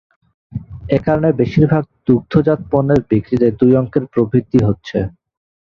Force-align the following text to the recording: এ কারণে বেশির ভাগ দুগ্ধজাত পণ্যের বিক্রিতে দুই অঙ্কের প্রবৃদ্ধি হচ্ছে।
এ 0.89 1.05
কারণে 1.05 1.29
বেশির 1.39 1.65
ভাগ 1.71 1.83
দুগ্ধজাত 2.07 2.59
পণ্যের 2.71 3.01
বিক্রিতে 3.09 3.47
দুই 3.59 3.71
অঙ্কের 3.79 4.03
প্রবৃদ্ধি 4.13 4.59
হচ্ছে। 4.67 4.97